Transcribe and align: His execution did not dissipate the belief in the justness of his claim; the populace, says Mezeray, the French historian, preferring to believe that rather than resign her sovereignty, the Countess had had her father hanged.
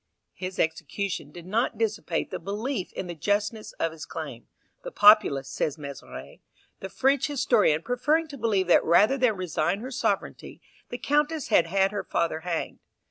His 0.33 0.57
execution 0.57 1.29
did 1.31 1.45
not 1.45 1.77
dissipate 1.77 2.31
the 2.31 2.39
belief 2.39 2.91
in 2.93 3.05
the 3.05 3.13
justness 3.13 3.71
of 3.73 3.91
his 3.91 4.07
claim; 4.07 4.47
the 4.81 4.91
populace, 4.91 5.47
says 5.47 5.77
Mezeray, 5.77 6.41
the 6.79 6.89
French 6.89 7.27
historian, 7.27 7.83
preferring 7.83 8.27
to 8.29 8.37
believe 8.39 8.65
that 8.65 8.83
rather 8.83 9.15
than 9.19 9.35
resign 9.37 9.77
her 9.81 9.91
sovereignty, 9.91 10.59
the 10.89 10.97
Countess 10.97 11.49
had 11.49 11.67
had 11.67 11.91
her 11.91 12.03
father 12.03 12.39
hanged. 12.39 12.79